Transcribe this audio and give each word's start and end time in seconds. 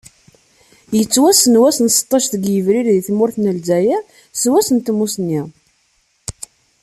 Yettwassen 0.97 1.59
wass 1.61 1.77
n 1.81 1.87
seṭṭac 1.97 2.25
deg 2.33 2.43
yebrir 2.53 2.85
di 2.95 3.01
tmurt 3.07 3.35
n 3.39 3.53
Lezzayer, 3.57 4.01
s 4.41 4.43
wass 4.51 4.69
n 4.71 4.77
tmussni. 4.79 5.41